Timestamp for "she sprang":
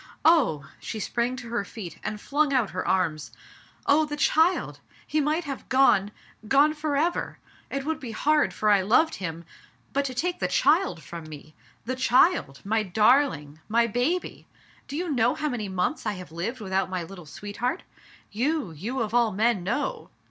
0.79-1.35